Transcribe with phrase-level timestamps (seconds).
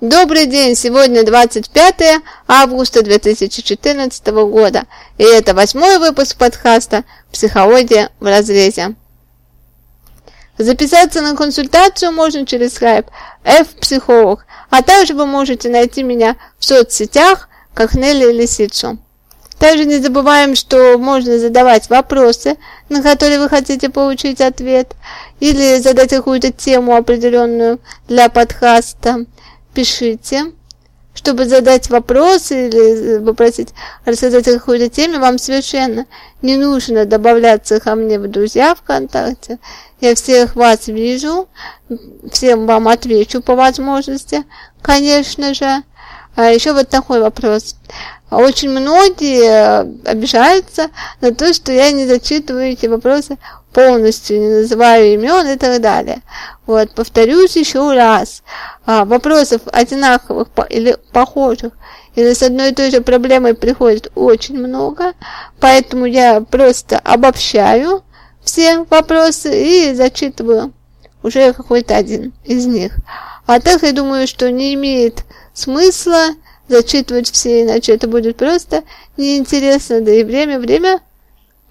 [0.00, 0.76] Добрый день!
[0.76, 4.84] Сегодня 25 августа 2014 года,
[5.18, 8.94] и это восьмой выпуск подкаста «Психология в разрезе».
[10.56, 13.08] Записаться на консультацию можно через Skype
[13.44, 18.96] F-психолог, а также вы можете найти меня в соцсетях, как Нелли Лисицу.
[19.58, 22.56] Также не забываем, что можно задавать вопросы,
[22.88, 24.94] на которые вы хотите получить ответ,
[25.40, 29.26] или задать какую-то тему определенную для подкаста–
[29.74, 30.52] пишите,
[31.14, 33.70] чтобы задать вопрос или попросить
[34.04, 36.06] рассказать о какой-то теме, вам совершенно
[36.40, 39.58] не нужно добавляться ко мне в друзья ВКонтакте.
[40.00, 41.48] Я всех вас вижу,
[42.32, 44.44] всем вам отвечу по возможности,
[44.80, 45.82] конечно же.
[46.36, 47.74] А еще вот такой вопрос.
[48.30, 50.88] Очень многие обижаются
[51.20, 53.36] на то, что я не зачитываю эти вопросы
[53.72, 56.22] полностью, не называю имен и так далее.
[56.66, 58.42] Вот, повторюсь еще раз.
[58.92, 61.74] А, вопросов одинаковых или похожих,
[62.16, 65.12] или с одной и той же проблемой приходит очень много,
[65.60, 68.02] поэтому я просто обобщаю
[68.42, 70.72] все вопросы и зачитываю
[71.22, 72.96] уже какой-то один из них.
[73.46, 75.22] А так я думаю, что не имеет
[75.54, 76.30] смысла
[76.66, 78.82] зачитывать все, иначе это будет просто
[79.16, 80.98] неинтересно, да и время, время,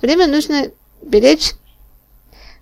[0.00, 0.68] время нужно
[1.02, 1.54] беречь.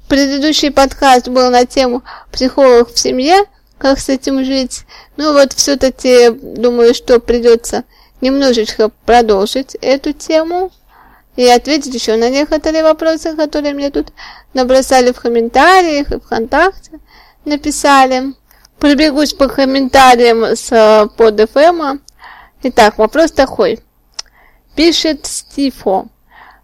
[0.09, 3.45] Предыдущий подкаст был на тему психолог в семье,
[3.79, 4.85] как с этим жить.
[5.17, 7.85] Ну вот все-таки думаю, что придется
[8.21, 10.71] немножечко продолжить эту тему
[11.37, 14.13] и ответить еще на некоторые вопросы, которые мне тут
[14.55, 17.01] набросали в комментариях и ВКонтакте
[17.45, 18.35] написали.
[18.79, 22.01] Пробегусь по комментариям с под FM.
[22.63, 23.81] Итак, вопрос такой.
[24.75, 26.07] Пишет Стифо.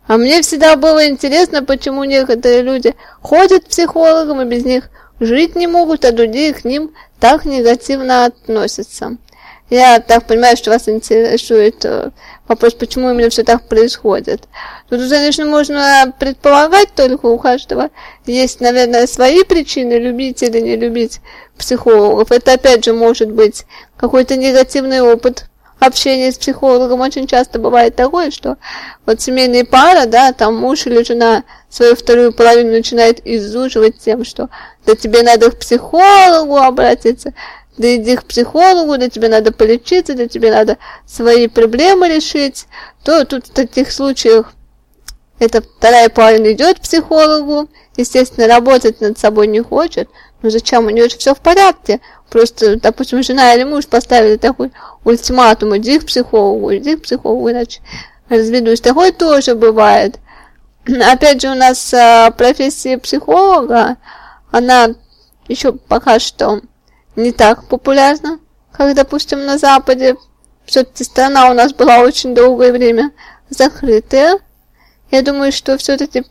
[0.07, 4.91] А мне всегда было интересно, почему некоторые люди ходят к психологам и без них
[5.23, 9.17] жить не могут, а другие к ним так негативно относятся.
[9.71, 12.11] Я так понимаю, что вас интересует э,
[12.47, 14.43] вопрос, почему именно все так происходит.
[14.91, 17.89] Тут, конечно, можно предполагать только у каждого.
[18.27, 21.21] Есть, наверное, свои причины, любить или не любить
[21.57, 22.31] психологов.
[22.33, 23.65] Это, опять же, может быть
[23.97, 25.47] какой-то негативный опыт
[25.87, 27.01] общение с психологом.
[27.01, 28.57] Очень часто бывает такое, что
[29.05, 34.49] вот семейная пара, да, там муж или жена свою вторую половину начинает изуживать тем, что
[34.87, 37.35] да тебе надо к психологу обратиться,
[37.79, 42.67] да иди к психологу, да тебе надо полечиться, да тебе надо свои проблемы решить,
[43.03, 44.53] то тут в таких случаях
[45.43, 50.09] эта вторая половина идет к психологу, естественно, работать над собой не хочет,
[50.43, 52.01] но зачем, у нее же все в порядке,
[52.33, 54.73] Просто, допустим, жена или муж поставили такой
[55.05, 57.83] ультиматум, иди к психологу, иди к психологу, иначе
[58.31, 58.81] разведусь.
[58.81, 60.19] Такое тоже бывает.
[60.87, 63.99] Опять же, у нас а, профессия психолога,
[64.51, 64.95] она
[65.47, 66.63] еще пока что
[67.17, 68.39] не так популярна,
[68.73, 70.17] как, допустим, на Западе.
[70.65, 73.13] Все-таки страна у нас была очень долгое время
[73.51, 74.39] закрытая.
[75.13, 76.25] Я думаю, что все-таки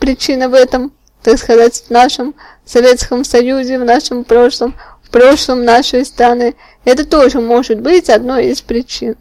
[0.00, 4.74] причина в этом, так сказать, в нашем Советском Союзе, в нашем прошлом
[5.14, 6.56] прошлом нашей страны.
[6.84, 9.14] Это тоже может быть одной из причин.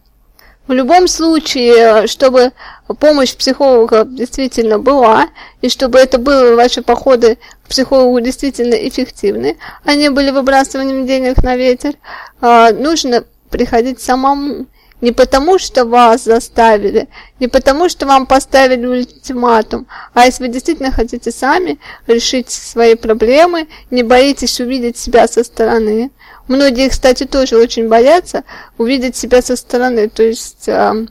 [0.66, 2.52] В любом случае, чтобы
[3.00, 5.28] помощь психолога действительно была,
[5.62, 11.44] и чтобы это было ваши походы к психологу действительно эффективны, а не были выбрасыванием денег
[11.44, 11.94] на ветер,
[12.42, 14.66] а, нужно приходить самому.
[15.04, 17.10] Не потому, что вас заставили,
[17.42, 21.78] не потому, что вам поставили ультиматум, а если вы действительно хотите сами
[22.08, 26.10] решить свои проблемы, не боитесь увидеть себя со стороны.
[26.48, 28.46] Многие, кстати, тоже очень боятся
[28.78, 30.08] увидеть себя со стороны.
[30.08, 31.08] То есть, э,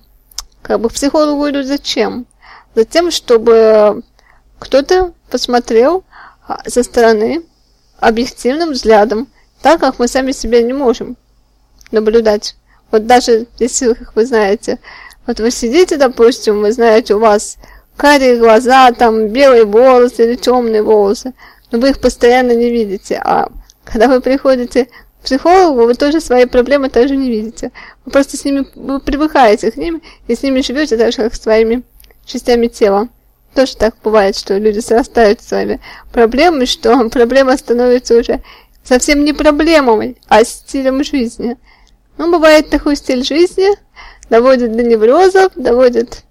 [0.63, 2.25] как бы психологу идут зачем?
[2.75, 4.03] Затем, чтобы
[4.59, 6.03] кто-то посмотрел
[6.49, 7.43] а, со стороны
[8.01, 9.29] объективным взглядом,
[9.61, 11.19] так как мы сами себя не можем
[11.91, 12.57] наблюдать.
[12.93, 14.79] Вот даже если, как вы знаете,
[15.27, 17.57] вот вы сидите, допустим, вы знаете, у вас
[17.97, 21.33] карие глаза, там белые волосы или темные волосы,
[21.71, 23.21] но вы их постоянно не видите.
[23.25, 23.49] А
[23.85, 27.73] когда вы приходите к психологу, вы тоже свои проблемы тоже не видите.
[28.05, 31.35] Вы просто с ними, вы привыкаете к ним и с ними живете так же, как
[31.35, 31.83] с своими
[32.27, 33.09] частями тела.
[33.55, 35.81] Тоже так бывает, что люди срастают с вами
[36.12, 38.43] проблемами, что проблема становится уже
[38.85, 41.56] совсем не проблемой, а стилем жизни.
[42.19, 43.69] Ну, бывает такой стиль жизни,
[44.29, 46.25] доводит до неврозов, доводит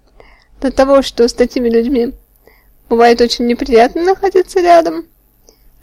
[0.59, 2.13] до того, что с такими людьми
[2.89, 5.05] бывает очень неприятно находиться рядом.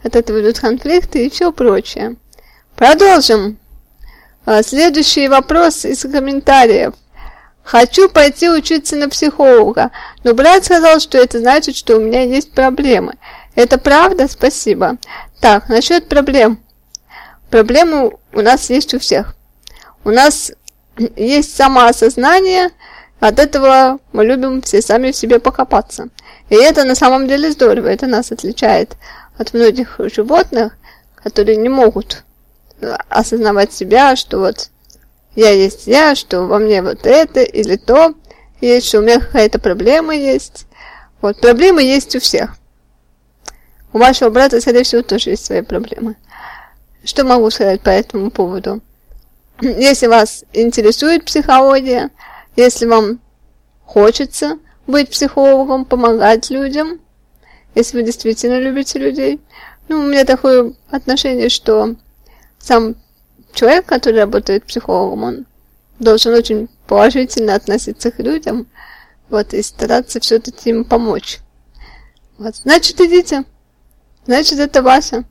[0.05, 2.17] От этого идут конфликты и все прочее.
[2.77, 3.59] Продолжим.
[4.47, 6.95] А, следующий вопрос из комментариев.
[7.65, 9.91] Хочу пойти учиться на психолога,
[10.25, 13.15] но брат сказал, что это значит, что у меня есть проблемы.
[13.57, 14.29] Это правда?
[14.29, 14.97] Спасибо.
[15.41, 16.61] Так, насчет проблем.
[17.51, 19.35] Проблемы у нас есть у всех
[20.09, 20.53] у нас
[21.17, 22.71] есть самоосознание,
[23.21, 26.09] от этого мы любим все сами в себе покопаться.
[26.49, 28.97] И это на самом деле здорово, это нас отличает
[29.37, 30.79] от многих животных,
[31.15, 32.25] которые не могут
[33.11, 34.71] осознавать себя, что вот
[35.35, 38.15] я есть я, что во мне вот это или то
[38.63, 40.65] есть, что у меня какая-то проблема есть.
[41.21, 42.57] Вот, проблемы есть у всех.
[43.93, 46.17] У вашего брата, скорее всего, тоже есть свои проблемы.
[47.05, 48.81] Что могу сказать по этому поводу?
[49.61, 52.11] Если вас интересует психология,
[52.55, 53.21] если вам
[53.85, 57.01] хочется быть психологом, помогать людям,
[57.75, 59.41] если вы действительно любите людей,
[59.89, 61.97] ну, у меня такое отношение, что
[62.59, 62.95] сам
[63.53, 65.47] человек, который работает психологом, он
[65.99, 68.67] должен очень положительно относиться к людям,
[69.29, 71.41] вот, и стараться все-таки им помочь.
[72.39, 73.45] Вот, значит, идите.
[74.25, 75.25] Значит, это Вася.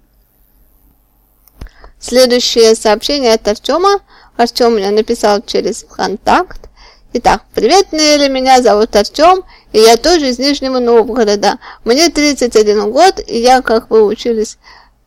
[2.00, 4.00] Следующее сообщение от Артема.
[4.38, 6.70] Артем мне написал через ВКонтакт.
[7.14, 11.58] Итак, привет, Нелли, меня зовут Артем, и я тоже из Нижнего Новгорода.
[11.86, 14.60] Мне 31 год, и я, как вы учились,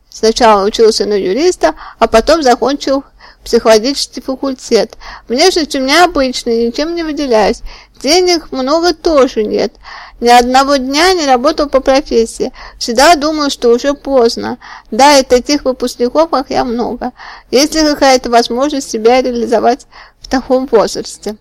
[0.09, 3.05] сначала учился на юриста, а потом закончил
[3.43, 4.97] психологический факультет.
[5.27, 7.61] Внешность у меня обычная, ничем не выделяюсь.
[8.01, 9.73] Денег много тоже нет.
[10.19, 12.51] Ни одного дня не работал по профессии.
[12.79, 14.57] Всегда думал, что уже поздно.
[14.89, 17.11] Да, и таких выпускников, как я, много.
[17.51, 19.87] Есть ли какая-то возможность себя реализовать
[20.19, 21.37] в таком возрасте?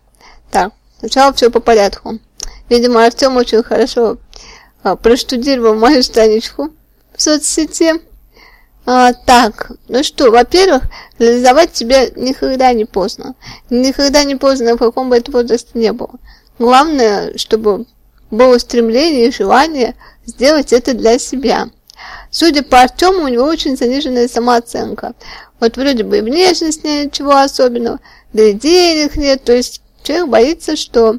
[0.50, 2.18] Так, сначала все по порядку.
[2.68, 4.18] Видимо, Артем очень хорошо
[4.82, 6.70] а, проштудировал мою страничку
[7.14, 8.00] в соцсети.
[8.86, 10.84] А, так, ну что, во-первых,
[11.18, 13.34] реализовать себя никогда не поздно.
[13.68, 16.14] Никогда не поздно, в каком бы это возрасте не было.
[16.58, 17.86] Главное, чтобы
[18.30, 19.94] было стремление и желание
[20.24, 21.68] сделать это для себя.
[22.30, 25.14] Судя по Артему, у него очень заниженная самооценка.
[25.58, 28.00] Вот вроде бы и внешность нет ничего особенного,
[28.32, 31.18] да и денег нет, то есть человек боится, что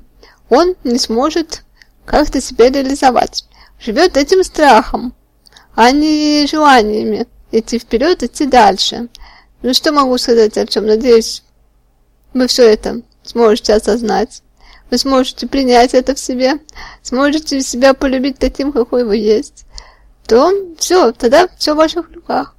[0.50, 1.64] он не сможет
[2.06, 3.46] как-то себя реализовать.
[3.80, 5.14] Живет этим страхом,
[5.76, 9.08] а не желаниями идти вперед, идти дальше.
[9.62, 10.86] Ну что могу сказать, Артем?
[10.86, 11.44] Надеюсь,
[12.34, 14.42] вы все это сможете осознать.
[14.90, 16.60] Вы сможете принять это в себе,
[17.02, 19.66] сможете себя полюбить таким, какой вы есть.
[20.28, 22.56] То все, тогда все в ваших руках.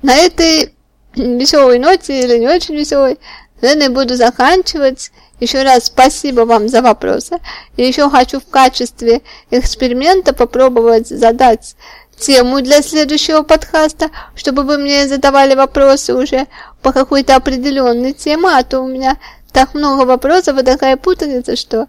[0.00, 0.74] На этой
[1.14, 3.18] веселой ноте или не очень веселой,
[3.60, 5.10] наверное, буду заканчивать.
[5.40, 7.38] Еще раз спасибо вам за вопросы.
[7.76, 11.76] И еще хочу в качестве эксперимента попробовать задать
[12.20, 16.46] тему для следующего подкаста, чтобы вы мне задавали вопросы уже
[16.82, 19.16] по какой-то определенной теме, а то у меня
[19.52, 21.88] так много вопросов и такая путаница, что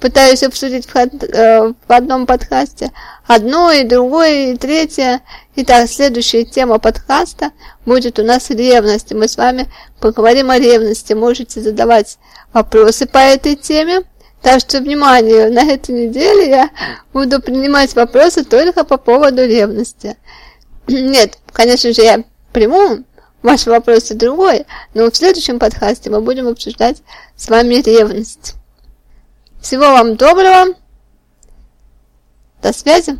[0.00, 2.92] пытаюсь обсудить в, э, в одном подкасте
[3.26, 5.20] одно и другое и третье.
[5.56, 7.50] Итак, следующая тема подкаста
[7.84, 9.12] будет у нас ревность.
[9.12, 9.68] Мы с вами
[10.00, 11.12] поговорим о ревности.
[11.12, 12.18] Можете задавать
[12.52, 14.02] вопросы по этой теме.
[14.42, 16.70] Так что, внимание, на этой неделе я
[17.12, 20.16] буду принимать вопросы только по поводу ревности.
[20.86, 23.04] Нет, конечно же, я приму
[23.42, 27.02] ваши вопросы другой, но в следующем подкасте мы будем обсуждать
[27.36, 28.54] с вами ревность.
[29.60, 30.74] Всего вам доброго.
[32.62, 33.18] До связи.